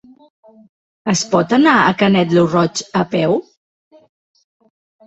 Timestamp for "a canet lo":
1.83-2.47